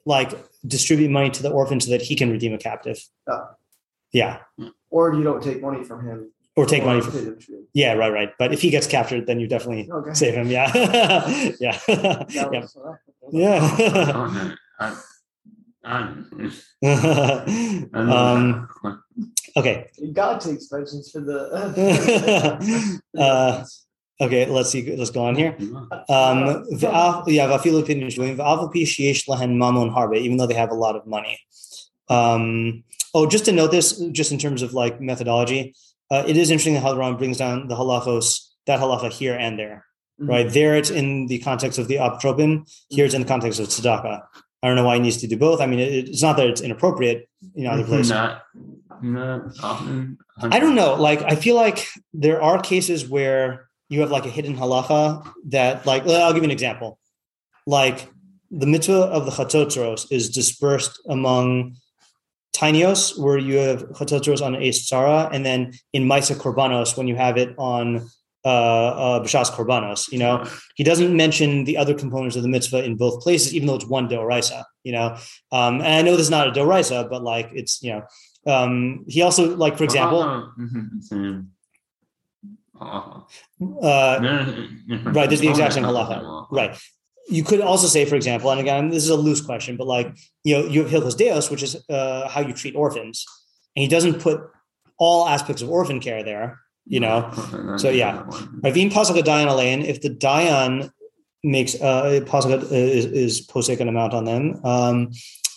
like 0.06 0.32
distribute 0.68 1.10
money 1.12 1.30
to 1.30 1.42
the 1.44 1.50
orphan 1.50 1.80
so 1.80 1.92
that 1.92 2.02
he 2.02 2.16
can 2.16 2.30
redeem 2.32 2.54
a 2.54 2.58
captive. 2.58 3.00
Yeah. 3.28 3.40
Yeah. 4.12 4.38
or 4.90 5.14
you 5.14 5.24
don't 5.24 5.44
take 5.44 5.62
money 5.62 5.84
from 5.84 6.00
him 6.08 6.32
Or 6.56 6.66
take 6.66 6.84
money 6.84 7.00
from 7.02 7.14
pay 7.14 7.24
them 7.26 7.40
to 7.40 7.52
him. 7.54 7.68
Yeah, 7.74 7.94
right, 7.94 8.12
right. 8.12 8.32
But 8.40 8.54
if 8.54 8.60
he 8.62 8.70
gets 8.76 8.88
captured, 8.88 9.28
then 9.28 9.40
you 9.40 9.48
definitely 9.48 9.90
Okay. 10.00 10.14
save 10.14 10.34
him. 10.34 10.48
Yeah. 10.58 10.68
yeah. 11.66 11.80
Yeah. 11.88 12.66
Yeah. 13.32 13.62
Oh, 14.20 14.28
no. 14.34 14.56
I 14.80 14.88
um, 17.94 18.68
okay. 19.58 19.88
God 20.14 20.40
takes 20.42 20.68
vengeance 20.68 21.12
for 21.12 21.22
the. 21.22 23.02
Uh, 23.18 23.66
Okay, 24.22 24.46
let's 24.48 24.70
see. 24.70 24.98
Let's 24.98 25.12
go 25.12 25.24
on 25.24 25.36
here. 25.36 25.56
Um, 26.10 26.66
v'af- 26.76 27.24
yeah, 27.28 27.48
vafilu 27.48 27.86
pidyon 27.88 28.08
shvuim, 28.08 28.36
v'aval 28.36 28.70
pi 28.74 28.80
sheyesh 28.80 29.26
lahen 29.30 29.56
mamon 29.56 29.96
harbe, 29.96 30.18
even 30.18 30.36
though 30.36 30.46
they 30.46 30.56
have 30.56 30.72
a 30.72 30.76
lot 30.76 30.98
of 30.98 31.08
money. 31.08 31.40
Um, 32.10 32.84
oh, 33.14 33.28
just 33.28 33.46
to 33.46 33.54
note 33.54 33.72
this, 33.72 33.98
just 34.12 34.34
in 34.34 34.38
terms 34.38 34.62
of 34.62 34.74
like 34.74 35.00
methodology, 35.00 35.74
uh, 36.12 36.26
it 36.28 36.36
is 36.36 36.52
interesting 36.52 36.76
how 36.76 36.92
the 36.92 37.00
Ram 37.00 37.16
brings 37.16 37.38
down 37.38 37.70
the 37.70 37.76
halachos, 37.76 38.46
that 38.68 38.82
halacha 38.82 39.10
here 39.10 39.36
and 39.36 39.58
there, 39.58 39.86
Mhm. 40.22 40.28
right? 40.28 40.50
There 40.52 40.76
it's 40.76 40.90
in 40.90 41.28
the 41.28 41.40
context 41.40 41.80
of 41.80 41.88
the 41.88 41.96
apotropim, 41.96 42.70
here 42.90 43.06
it's 43.06 43.14
in 43.14 43.22
the 43.22 43.28
context 43.28 43.62
of 43.62 43.68
tzedakah. 43.68 44.24
I 44.62 44.68
don't 44.68 44.76
know 44.76 44.84
why 44.84 44.96
he 44.96 45.02
needs 45.02 45.18
to 45.18 45.28
do 45.28 45.38
both. 45.38 45.62
I 45.62 45.66
mean, 45.66 45.80
it, 45.80 46.10
it's 46.10 46.22
not 46.22 46.38
that 46.38 46.48
it's 46.48 46.62
inappropriate 46.62 47.30
in 47.56 47.68
either 47.68 47.84
mm-hmm. 47.84 47.92
place. 47.92 48.10
Not, 48.10 48.44
not 49.02 49.58
often. 49.64 50.18
I 50.42 50.60
don't 50.60 50.76
know. 50.76 50.96
Like, 50.96 51.22
I 51.24 51.36
feel 51.36 51.56
like 51.56 51.88
there 52.14 52.42
are 52.42 52.60
cases 52.62 53.08
where 53.08 53.70
you 53.88 54.02
have 54.02 54.12
like 54.12 54.26
a 54.26 54.30
hidden 54.30 54.56
halacha 54.56 55.32
that, 55.46 55.86
like, 55.86 56.06
I'll 56.06 56.34
give 56.34 56.44
you 56.44 56.48
an 56.48 56.52
example. 56.52 57.00
Like, 57.66 58.10
the 58.52 58.66
mitzvah 58.66 59.04
of 59.04 59.26
the 59.26 59.32
chatzotros 59.32 60.08
is 60.12 60.30
dispersed 60.30 61.00
among 61.08 61.76
tinios, 62.54 63.18
where 63.18 63.38
you 63.38 63.58
have 63.58 63.84
chatzotros 63.90 64.42
on 64.42 64.56
Eis 64.56 64.90
Tzara, 64.90 65.30
and 65.32 65.46
then 65.46 65.74
in 65.94 66.04
Maisa 66.06 66.36
Korbanos, 66.36 66.98
when 66.98 67.08
you 67.08 67.16
have 67.16 67.38
it 67.38 67.54
on 67.58 68.10
uh, 68.46 68.48
uh, 68.48 69.20
B'Shas 69.24 69.52
Korbanos. 69.52 70.12
You 70.12 70.20
know, 70.20 70.46
he 70.76 70.84
doesn't 70.84 71.16
mention 71.16 71.66
the 71.66 71.78
other 71.78 71.94
components 71.94 72.36
of 72.36 72.44
the 72.44 72.50
mitzvah 72.50 72.84
in 72.84 72.96
both 72.96 73.22
places, 73.22 73.54
even 73.54 73.68
though 73.68 73.76
it's 73.76 73.86
one 73.88 74.08
deoraisa. 74.08 74.64
You 74.84 74.94
know, 74.94 75.18
um, 75.52 75.76
and 75.82 75.88
I 75.88 76.02
know 76.02 76.12
this 76.12 76.22
is 76.22 76.30
not 76.30 76.48
a 76.48 76.52
deoraisa, 76.52 77.10
but 77.10 77.22
like 77.24 77.50
it's 77.54 77.84
you 77.84 77.92
know, 77.92 78.04
um, 78.54 79.06
he 79.08 79.22
also 79.22 79.56
like 79.56 79.78
for 79.78 79.84
example, 79.84 80.22
Uh, 82.82 83.22
uh, 83.84 84.20
right, 85.12 85.28
there's 85.28 85.42
the 85.42 85.50
exact 85.50 85.74
same 85.74 85.84
halacha, 85.84 86.48
right. 86.50 86.80
You 87.28 87.44
could 87.44 87.60
also 87.62 87.88
say, 87.88 88.06
for 88.06 88.16
example, 88.16 88.50
and 88.50 88.60
again, 88.60 88.90
this 88.90 89.04
is 89.04 89.10
a 89.10 89.18
loose 89.18 89.42
question, 89.42 89.76
but 89.76 89.86
like 89.86 90.18
you 90.46 90.56
know, 90.56 90.66
you 90.66 90.84
have 90.84 90.92
Hilchos 90.92 91.18
Deos, 91.18 91.52
which 91.52 91.62
is 91.62 91.76
uh, 91.90 92.30
how 92.30 92.40
you 92.40 92.54
treat 92.54 92.76
orphans, 92.76 93.26
and 93.76 93.84
he 93.84 93.90
doesn't 93.90 94.22
put 94.22 94.40
all 94.98 95.28
aspects 95.28 95.62
of 95.62 95.70
orphan 95.70 96.00
care 96.00 96.24
there. 96.24 96.60
You 96.86 97.00
know, 97.00 97.30
So, 97.78 97.90
yeah. 97.90 98.24
Ravim 98.64 98.92
pasuk 98.92 99.22
dayan 99.24 99.48
alain. 99.48 99.82
If 99.82 100.02
the 100.02 100.10
dayan 100.10 100.92
makes 101.44 101.76
uh 101.76 102.22
pasuk 102.26 102.72
is, 102.72 103.06
is 103.06 103.48
posek 103.48 103.80
an 103.80 103.88
amount 103.88 104.14
on 104.14 104.26
them, 104.26 104.60
um, 104.66 105.12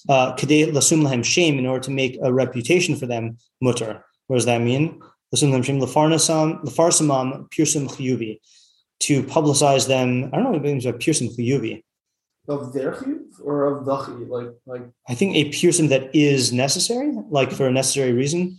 uh, 0.08 0.34
lasum 0.36 1.02
lahem 1.02 1.24
shame 1.24 1.58
in 1.58 1.66
order 1.66 1.84
to 1.84 1.90
make 1.90 2.18
a 2.22 2.32
reputation 2.32 2.96
for 2.96 3.06
them 3.06 3.36
mutter. 3.60 4.04
What 4.26 4.36
does 4.36 4.46
that 4.46 4.60
mean? 4.60 5.00
Lasum 5.34 5.50
lahem 5.50 5.64
shame 5.64 5.80
lafarnasam 5.80 6.64
lafarsamam 6.64 7.48
pirsum 7.50 7.88
chiyuvi 7.88 8.40
to 9.00 9.22
publicize 9.24 9.88
them. 9.88 10.30
I 10.32 10.36
don't 10.36 10.44
know 10.44 10.50
what 10.50 10.58
it 10.58 10.62
means 10.62 10.84
by 10.84 10.92
pirsum 10.92 11.34
chiyuvi. 11.36 11.82
Of 12.48 12.72
their 12.72 12.92
chiyuv 12.92 13.40
or 13.42 13.66
of 13.66 13.84
the 13.84 13.96
chiyuv? 13.96 14.28
Like, 14.28 14.50
like 14.66 14.82
I 15.08 15.14
think 15.14 15.36
a 15.36 15.50
pirsum 15.50 15.88
that 15.88 16.14
is 16.14 16.52
necessary, 16.52 17.12
like 17.30 17.52
for 17.52 17.66
a 17.66 17.72
necessary 17.72 18.12
reason. 18.12 18.58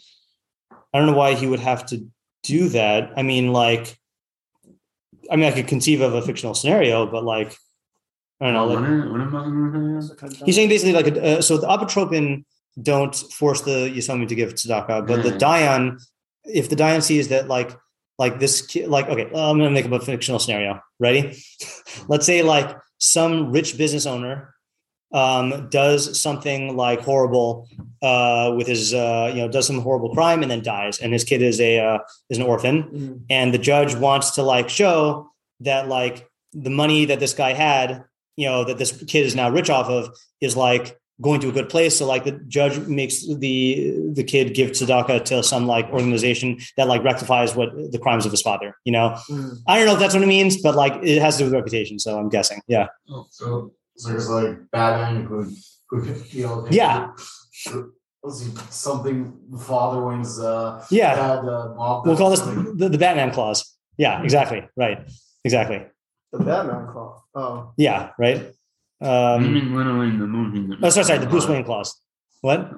I 0.93 0.99
don't 0.99 1.07
know 1.07 1.17
why 1.17 1.33
he 1.33 1.47
would 1.47 1.59
have 1.59 1.85
to 1.87 2.05
do 2.43 2.69
that. 2.69 3.11
I 3.17 3.23
mean, 3.23 3.51
like, 3.51 3.97
I 5.31 5.35
mean, 5.35 5.45
I 5.45 5.51
could 5.51 5.67
conceive 5.67 6.01
of 6.01 6.13
a 6.13 6.21
fictional 6.21 6.53
scenario, 6.53 7.05
but 7.05 7.23
like, 7.23 7.55
I 8.41 8.51
don't 8.51 8.53
know. 8.53 8.67
Like, 8.67 8.79
what 8.79 9.21
am 9.21 9.35
I 9.35 9.41
gonna 9.41 10.45
he's 10.45 10.55
saying 10.55 10.69
basically 10.69 10.93
like, 10.93 11.07
a, 11.07 11.37
uh, 11.37 11.41
so 11.41 11.57
the 11.57 11.67
apotropin 11.67 12.43
don't 12.81 13.15
force 13.15 13.61
the 13.61 13.89
Yisomim 13.89 14.27
to 14.27 14.35
give 14.35 14.53
tzedakah, 14.55 15.07
but 15.07 15.23
the 15.23 15.31
Right. 15.31 15.39
Dayan, 15.39 16.03
if 16.43 16.69
the 16.69 16.75
Dayan 16.75 17.01
sees 17.01 17.29
that 17.29 17.47
like, 17.47 17.71
like 18.19 18.39
this, 18.39 18.65
ki- 18.65 18.87
like, 18.87 19.07
okay, 19.07 19.25
I'm 19.25 19.57
going 19.57 19.59
to 19.59 19.69
make 19.69 19.85
up 19.85 19.91
a 19.91 19.99
fictional 19.99 20.39
scenario. 20.39 20.81
Ready? 20.99 21.37
Let's 22.07 22.25
say 22.25 22.41
like 22.41 22.75
some 22.97 23.51
rich 23.51 23.77
business 23.77 24.05
owner 24.05 24.52
um, 25.13 25.67
does 25.69 26.19
something 26.19 26.75
like 26.75 27.01
horrible 27.01 27.67
uh, 28.01 28.53
with 28.57 28.67
his, 28.67 28.93
uh, 28.93 29.31
you 29.33 29.41
know, 29.41 29.47
does 29.47 29.67
some 29.67 29.79
horrible 29.79 30.13
crime 30.13 30.41
and 30.41 30.51
then 30.51 30.61
dies, 30.63 30.99
and 30.99 31.13
his 31.13 31.23
kid 31.23 31.41
is 31.41 31.59
a 31.61 31.79
uh, 31.79 31.99
is 32.29 32.37
an 32.37 32.43
orphan, 32.43 32.83
Mm. 32.83 33.21
and 33.29 33.53
the 33.53 33.57
judge 33.59 33.95
wants 33.95 34.31
to 34.31 34.43
like 34.43 34.69
show 34.69 35.29
that 35.61 35.87
like 35.87 36.27
the 36.51 36.69
money 36.69 37.05
that 37.05 37.19
this 37.19 37.33
guy 37.33 37.53
had, 37.53 38.03
you 38.35 38.47
know, 38.47 38.63
that 38.65 38.77
this 38.77 38.91
kid 39.07 39.25
is 39.25 39.35
now 39.35 39.49
rich 39.49 39.69
off 39.69 39.87
of 39.89 40.09
is 40.41 40.55
like 40.57 40.97
going 41.21 41.39
to 41.39 41.47
a 41.49 41.51
good 41.51 41.69
place. 41.69 41.95
So 41.97 42.05
like 42.07 42.23
the 42.25 42.33
judge 42.47 42.77
makes 42.87 43.25
the 43.27 43.93
the 44.13 44.23
kid 44.23 44.53
give 44.55 44.71
tzedakah 44.71 45.23
to 45.25 45.43
some 45.43 45.67
like 45.67 45.87
organization 45.91 46.57
that 46.75 46.87
like 46.87 47.03
rectifies 47.03 47.55
what 47.55 47.69
the 47.91 47.99
crimes 47.99 48.25
of 48.25 48.31
his 48.31 48.41
father. 48.41 48.75
You 48.83 48.91
know, 48.93 49.15
Mm. 49.29 49.57
I 49.67 49.77
don't 49.77 49.85
know 49.87 49.93
if 49.93 49.99
that's 49.99 50.15
what 50.15 50.23
it 50.23 50.27
means, 50.27 50.61
but 50.61 50.75
like 50.75 50.93
it 51.03 51.21
has 51.21 51.37
to 51.37 51.39
do 51.43 51.45
with 51.45 51.53
reputation. 51.53 51.99
So 51.99 52.17
I'm 52.19 52.29
guessing. 52.29 52.61
Yeah. 52.67 52.87
So, 53.29 53.71
so 53.95 54.09
there's 54.09 54.29
like 54.29 54.57
Batman 54.71 55.23
who, 55.25 55.49
who 55.89 56.13
you 56.29 56.43
know, 56.43 56.67
Yeah. 56.71 57.11
Let's 58.25 58.39
see, 58.39 58.51
something 58.69 59.33
the 59.51 59.57
father 59.57 60.01
wins. 60.05 60.39
Uh, 60.39 60.83
Yeah. 60.89 61.15
dad, 61.15 61.39
uh, 61.39 61.73
mob 61.75 62.05
We'll 62.05 62.15
call 62.17 62.29
this 62.29 62.39
the, 62.39 62.87
the 62.89 62.97
Batman 62.97 63.31
clause. 63.31 63.75
Yeah. 63.97 64.23
Exactly. 64.23 64.63
Right. 64.77 64.99
Exactly. 65.43 65.83
The 66.31 66.39
Batman 66.39 66.87
clause. 66.91 67.19
Oh. 67.35 67.73
Yeah. 67.77 68.11
Right. 68.17 68.51
I 69.01 69.35
Um, 69.35 69.53
mean, 69.53 69.75
literally 69.75 70.07
in 70.07 70.19
the 70.19 70.27
movie. 70.27 70.77
oh, 70.81 70.89
sorry. 70.89 71.03
Sorry. 71.05 71.19
The 71.19 71.27
Bruce 71.27 71.47
Wayne 71.47 71.65
clause. 71.65 71.99
What? 72.41 72.71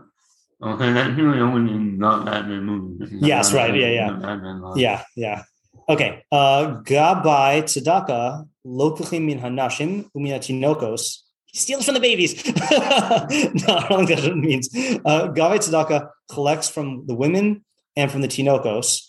Okay, 0.64 0.92
that's 0.94 1.16
really 1.20 1.40
only 1.40 1.74
in 1.74 1.98
not 2.00 2.26
Batman 2.26 2.64
movie. 2.64 3.18
Yes, 3.22 3.54
right, 3.54 3.76
yeah, 3.76 3.88
yeah. 3.90 4.12
Batman. 4.14 4.64
Yeah, 4.78 5.04
yeah. 5.16 5.44
Okay. 5.88 6.24
Uh 6.32 6.82
Gabai 6.82 7.64
tzedakah 7.64 8.48
lokachim 8.66 9.26
min 9.26 9.40
hanashim 9.40 10.10
umin 10.16 10.34
hatinokos. 10.34 11.22
He 11.46 11.60
steals 11.60 11.86
from 11.86 11.94
the 11.94 12.00
babies. 12.00 12.46
no, 12.48 12.54
I 12.62 13.86
don't 13.90 14.08
think 14.08 14.10
that's 14.10 14.22
what 14.24 14.32
it 14.32 14.38
means. 14.38 14.70
Uh 15.06 15.28
Gabai 15.30 15.60
tzedakah 15.60 16.10
collects 16.30 16.70
from 16.70 17.06
the 17.06 17.14
women 17.14 17.64
and 17.96 18.12
from 18.12 18.22
the 18.22 18.28
tinokos. 18.28 19.04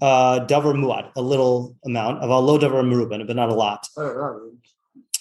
Uh 0.00 0.40
davar 0.46 0.74
muad, 0.74 1.10
a 1.16 1.22
little 1.22 1.76
amount 1.84 2.22
of 2.22 2.30
a 2.30 2.38
low 2.38 2.58
davar 2.58 2.82
meruban, 2.82 3.26
but 3.26 3.36
not 3.36 3.50
a 3.50 3.54
lot. 3.54 3.86
I 3.96 4.02
don't 4.02 4.16
know. 4.16 4.52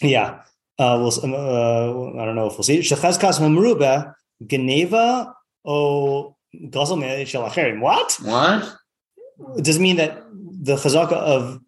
Yeah. 0.02 0.42
Uh, 0.78 0.98
we'll, 1.00 1.34
uh, 1.34 2.22
I 2.22 2.26
don't 2.26 2.36
know 2.36 2.48
if 2.48 2.54
we'll 2.54 2.64
see. 2.64 2.80
Shechazkas 2.80 3.40
mamruba 3.40 4.14
geneva 4.46 5.34
o 5.64 6.36
gazel 6.54 7.00
me 7.00 7.24
shel 7.24 7.44
acherim. 7.44 7.80
What? 7.80 8.18
What? 8.22 8.76
does 9.62 9.78
it 9.78 9.82
mean 9.82 9.98
that 9.98 10.24
the 10.66 10.76
chazaka 10.76 11.14
of 11.14 11.60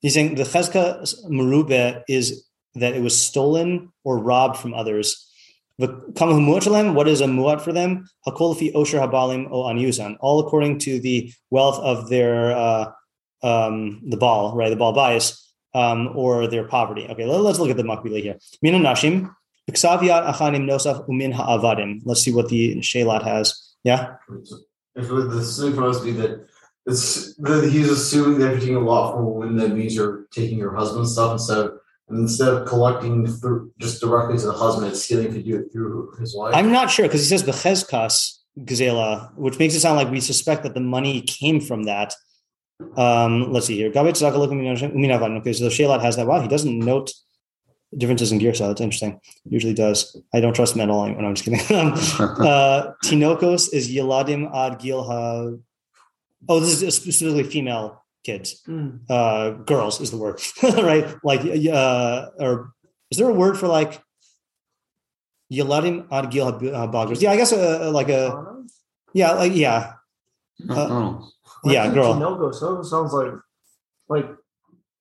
he's 0.00 0.14
saying 0.14 0.34
the 0.34 0.42
chazaka 0.42 0.84
merube 1.30 2.02
is 2.08 2.44
that 2.74 2.94
it 2.94 3.02
was 3.02 3.18
stolen 3.18 3.92
or 4.04 4.18
robbed 4.18 4.56
from 4.58 4.74
others. 4.74 5.28
What 5.76 7.08
is 7.08 7.20
a 7.20 7.26
muat 7.26 7.60
for 7.60 7.72
them? 7.72 8.08
Hakol 8.26 8.56
fi 8.58 8.72
osher 8.72 9.00
habalim 9.00 9.48
o 9.50 9.64
anyusan, 9.64 10.16
all 10.20 10.40
according 10.40 10.78
to 10.80 11.00
the 11.00 11.32
wealth 11.50 11.78
of 11.78 12.08
their 12.08 12.52
uh, 12.52 12.92
um, 13.42 14.00
the 14.08 14.16
ball, 14.16 14.54
right? 14.54 14.70
The 14.70 14.76
ball 14.76 14.92
bias 14.92 15.52
um, 15.74 16.10
or 16.14 16.46
their 16.46 16.64
poverty. 16.64 17.06
Okay, 17.08 17.24
let, 17.24 17.40
us 17.50 17.58
look 17.58 17.70
at 17.70 17.76
the 17.76 17.82
makbila 17.82 18.20
here. 18.22 18.36
Min 18.60 18.74
nashim, 18.82 19.34
b'ksaviat 19.68 20.32
achanim 20.32 20.64
nosaf 20.70 21.08
umin 21.08 21.32
ha'avadim. 21.32 22.02
Let's 22.04 22.22
see 22.22 22.32
what 22.32 22.48
the 22.48 22.76
shelat 22.76 23.24
has. 23.24 23.74
Yeah. 23.82 24.16
If 24.94 25.08
the 25.08 25.74
must 25.76 26.04
be 26.04 26.12
that 26.12 26.46
it's 26.86 27.34
that 27.36 27.68
he's 27.70 27.90
assuming 27.90 28.40
you're 28.40 28.58
taking 28.58 28.76
a 28.76 28.80
lot 28.80 29.12
from 29.12 29.24
a 29.24 29.28
woman, 29.28 29.56
that 29.56 29.70
means 29.70 29.94
you're 29.94 30.26
taking 30.32 30.58
your 30.58 30.74
husband's 30.74 31.12
stuff 31.12 31.32
instead 31.32 31.58
of 31.58 31.78
instead 32.10 32.48
of 32.48 32.66
collecting 32.66 33.26
through 33.26 33.72
just 33.78 34.00
directly 34.00 34.36
to 34.36 34.46
the 34.46 34.52
husband, 34.52 34.86
it's 34.88 35.02
stealing 35.02 35.32
you 35.34 35.42
do 35.42 35.60
it 35.60 35.72
through 35.72 36.12
his 36.18 36.36
wife. 36.36 36.54
I'm 36.54 36.72
not 36.72 36.90
sure 36.90 37.06
because 37.06 37.22
he 37.22 37.26
says 37.26 37.42
bechezkas 37.42 38.38
gazela, 38.58 39.34
which 39.36 39.58
makes 39.58 39.74
it 39.74 39.80
sound 39.80 39.96
like 39.96 40.10
we 40.10 40.20
suspect 40.20 40.62
that 40.64 40.74
the 40.74 40.80
money 40.80 41.22
came 41.22 41.60
from 41.60 41.84
that. 41.84 42.14
Um, 42.96 43.52
let's 43.52 43.66
see 43.66 43.76
here. 43.76 43.88
Okay, 43.88 44.12
so 44.12 44.30
the 44.30 44.32
Shelat 45.70 46.02
has 46.02 46.16
that. 46.16 46.26
Wow, 46.26 46.40
he 46.40 46.48
doesn't 46.48 46.78
note 46.78 47.12
differences 47.96 48.32
in 48.32 48.38
gear, 48.38 48.54
so 48.54 48.68
That's 48.68 48.80
interesting. 48.80 49.20
Usually 49.44 49.74
does. 49.74 50.16
I 50.34 50.40
don't 50.40 50.54
trust 50.54 50.76
all. 50.78 51.08
No, 51.08 51.14
I'm 51.16 51.34
just 51.34 51.44
kidding. 51.44 51.60
Um, 51.78 51.92
uh, 52.46 52.92
Tinokos 53.04 53.72
is 53.72 53.90
Yeladim 53.90 54.50
ad 54.54 54.80
Gilha. 54.80 55.60
Oh, 56.48 56.60
this 56.60 56.82
is 56.82 56.94
specifically 56.94 57.44
female 57.44 58.04
kids. 58.24 58.62
Mm. 58.66 59.00
Uh, 59.08 59.50
girls 59.64 60.00
is 60.00 60.10
the 60.10 60.16
word, 60.16 60.40
right? 60.62 61.14
Like, 61.22 61.42
uh, 61.42 62.26
or 62.38 62.72
is 63.10 63.18
there 63.18 63.28
a 63.28 63.34
word 63.34 63.58
for 63.58 63.68
like 63.68 64.00
Yeladim 65.52 66.06
ad 66.10 66.30
Gil 66.30 66.52
Habagras? 66.52 67.20
Yeah, 67.20 67.32
I 67.32 67.36
guess 67.36 67.52
uh, 67.52 67.90
like 67.92 68.08
a 68.08 68.62
yeah, 69.12 69.32
like 69.32 69.54
yeah, 69.54 69.94
Oh. 70.68 71.28
yeah, 71.64 71.92
girl. 71.92 72.14
No 72.14 72.50
so 72.52 72.82
sounds 72.82 73.12
like 73.12 73.32
like 74.08 74.28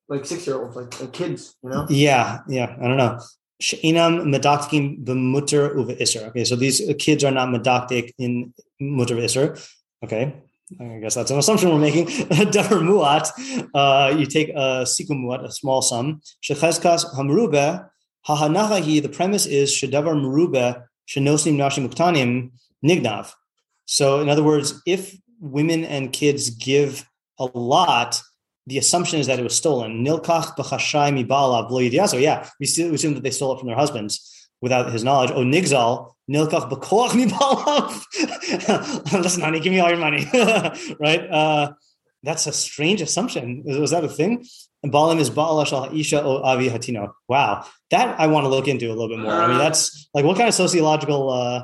like 0.09 0.25
six 0.25 0.45
year 0.45 0.57
olds, 0.61 0.75
like, 0.75 0.99
like 0.99 1.13
kids, 1.13 1.55
you 1.63 1.69
know? 1.69 1.85
Yeah, 1.89 2.39
yeah. 2.47 2.75
I 2.81 2.87
don't 2.87 2.97
know. 2.97 3.19
She'inam 3.61 4.31
medaktikim 4.31 5.05
b'mutter 5.05 5.75
uva 5.75 6.01
iser. 6.01 6.27
Okay, 6.27 6.43
so 6.43 6.55
these 6.55 6.81
kids 6.99 7.23
are 7.23 7.31
not 7.31 7.49
medaktik 7.49 8.11
in 8.17 8.53
mutter 8.79 9.17
iser. 9.17 9.57
Okay, 10.03 10.41
I 10.79 10.99
guess 10.99 11.15
that's 11.15 11.31
an 11.31 11.37
assumption 11.37 11.69
we're 11.69 11.79
making. 11.79 12.07
Davar 12.07 12.81
muat. 12.81 13.31
Uh, 13.73 14.15
you 14.15 14.25
take 14.25 14.49
a 14.49 14.83
sikum 14.85 15.23
muat, 15.23 15.43
a 15.43 15.51
small 15.51 15.81
sum. 15.81 16.21
Shechezkas 16.43 17.13
hamrube 17.15 17.87
hahanachahi. 18.27 19.01
The 19.01 19.09
premise 19.09 19.45
is 19.45 19.71
shedavar 19.71 20.15
merube 20.15 20.83
shenosim 21.07 21.55
nashim 21.55 21.87
uktanim 21.89 22.51
nignav. 22.85 23.33
So, 23.85 24.21
in 24.21 24.29
other 24.29 24.43
words, 24.43 24.81
if 24.85 25.15
women 25.39 25.83
and 25.83 26.13
kids 26.13 26.49
give 26.51 27.05
a 27.39 27.45
lot, 27.45 28.21
the 28.67 28.77
assumption 28.77 29.19
is 29.19 29.27
that 29.27 29.39
it 29.39 29.43
was 29.43 29.55
stolen. 29.55 30.05
Nilkach 30.05 30.55
b'chashai 30.55 31.25
mibala 31.25 31.69
yidiaso. 31.69 32.21
Yeah, 32.21 32.47
we 32.59 32.65
assume 32.65 33.13
that 33.15 33.23
they 33.23 33.31
stole 33.31 33.53
it 33.53 33.59
from 33.59 33.67
their 33.67 33.77
husbands 33.77 34.40
without 34.61 34.91
his 34.91 35.03
knowledge. 35.03 35.31
Oh, 35.31 35.43
nigzal 35.43 36.13
nilkach 36.29 36.69
b'koach 36.69 37.11
mibala. 37.11 37.91
Listen, 39.21 39.41
honey, 39.41 39.59
give 39.59 39.73
me 39.73 39.79
all 39.79 39.89
your 39.89 39.97
money. 39.97 40.25
right? 40.99 41.29
Uh, 41.29 41.73
that's 42.23 42.47
a 42.47 42.53
strange 42.53 43.01
assumption. 43.01 43.63
Was, 43.65 43.91
that 43.91 44.03
a 44.03 44.09
thing? 44.09 44.45
And 44.83 44.91
balim 44.91 45.19
is 45.19 45.29
ba'ala 45.29 45.65
shal 45.65 45.95
isha 45.95 46.23
o 46.23 46.41
avi 46.43 46.69
hatino. 46.69 47.11
Wow, 47.27 47.65
that 47.89 48.19
I 48.19 48.27
want 48.27 48.45
to 48.45 48.49
look 48.49 48.67
into 48.67 48.87
a 48.87 48.93
little 48.93 49.09
bit 49.09 49.19
more. 49.19 49.33
I 49.33 49.47
mean, 49.47 49.57
that's 49.57 50.09
like 50.13 50.25
what 50.25 50.37
kind 50.37 50.47
of 50.47 50.55
sociological. 50.55 51.29
Uh, 51.29 51.63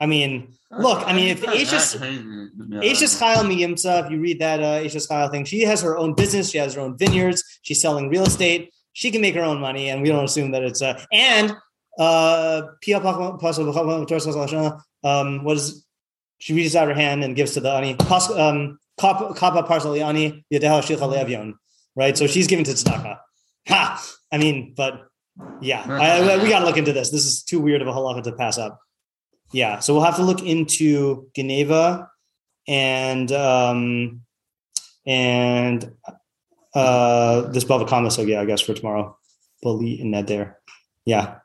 I 0.00 0.06
mean, 0.06 0.54
Look, 0.78 1.06
I 1.06 1.12
mean, 1.12 1.28
if 1.28 1.42
Aishas- 1.42 1.98
Aishas 1.98 3.20
Chayil 3.20 3.44
Miyimtza, 3.44 4.06
if 4.06 4.10
you 4.10 4.20
read 4.20 4.38
that 4.40 4.62
uh, 4.62 4.80
Chayil 4.82 5.30
thing, 5.30 5.44
she 5.44 5.62
has 5.62 5.82
her 5.82 5.98
own 5.98 6.14
business. 6.14 6.50
She 6.50 6.58
has 6.58 6.74
her 6.74 6.80
own 6.80 6.96
vineyards. 6.96 7.44
She's 7.60 7.80
selling 7.80 8.08
real 8.08 8.24
estate. 8.24 8.72
She 8.94 9.10
can 9.10 9.20
make 9.20 9.34
her 9.34 9.42
own 9.42 9.60
money, 9.60 9.90
and 9.90 10.00
we 10.00 10.08
don't 10.08 10.24
assume 10.24 10.52
that 10.52 10.62
it's 10.62 10.80
uh, 10.80 11.02
and 11.12 11.54
uh, 11.98 12.62
Pia 12.80 13.00
Pach- 13.00 13.38
Pas- 13.40 13.58
um, 15.04 15.44
what 15.44 15.56
is 15.56 15.84
she 16.38 16.54
reaches 16.54 16.74
out 16.76 16.88
her 16.88 16.94
hand 16.94 17.22
and 17.22 17.36
gives 17.36 17.52
to 17.54 17.60
the 17.60 17.70
ani 17.70 17.92
um, 17.92 18.78
kap- 18.98 19.36
kapa 19.36 19.62
parsali 19.62 20.02
ani 20.02 20.44
right? 21.96 22.16
So 22.18 22.26
she's 22.26 22.46
giving 22.46 22.64
to 22.64 22.72
tzedakah. 22.72 23.18
Ha! 23.68 24.04
I 24.32 24.38
mean, 24.38 24.74
but 24.76 25.06
yeah, 25.60 25.84
I, 25.88 26.20
I- 26.20 26.42
we 26.42 26.48
got 26.48 26.60
to 26.60 26.64
look 26.64 26.76
into 26.76 26.92
this. 26.92 27.10
This 27.10 27.24
is 27.26 27.42
too 27.42 27.60
weird 27.60 27.82
of 27.82 27.88
a 27.88 27.92
halacha 27.92 28.22
to 28.24 28.32
pass 28.32 28.58
up. 28.58 28.80
Yeah, 29.52 29.80
so 29.80 29.92
we'll 29.94 30.02
have 30.04 30.16
to 30.16 30.22
look 30.22 30.42
into 30.42 31.28
Geneva 31.36 32.08
and 32.66 33.30
um, 33.32 34.22
and 35.06 35.92
uh, 36.74 37.42
this 37.52 37.64
Bava 37.64 37.86
Kama 37.86 38.10
so 38.10 38.22
yeah, 38.22 38.40
I 38.40 38.46
guess 38.46 38.60
for 38.62 38.74
tomorrow. 38.74 39.16
Bully 39.62 40.00
in 40.00 40.10
that 40.12 40.26
there. 40.26 40.58
Yeah. 41.04 41.36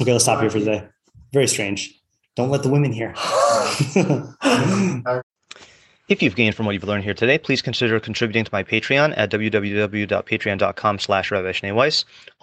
Okay, 0.00 0.12
let's 0.12 0.24
stop 0.24 0.40
here 0.40 0.50
for 0.50 0.58
today. 0.58 0.84
Very 1.32 1.46
strange. 1.46 2.00
Don't 2.36 2.50
let 2.50 2.62
the 2.62 2.68
women 2.68 2.92
hear. 2.92 3.14
If 6.06 6.22
you've 6.22 6.36
gained 6.36 6.54
from 6.54 6.66
what 6.66 6.72
you've 6.72 6.84
learned 6.84 7.02
here 7.02 7.14
today, 7.14 7.38
please 7.38 7.62
consider 7.62 7.98
contributing 7.98 8.44
to 8.44 8.50
my 8.52 8.62
Patreon 8.62 9.14
at 9.16 9.30
www.patreon.com 9.30 10.98
slash 10.98 11.30
Rabbi 11.30 11.52
Schneeweiss. 11.52 12.04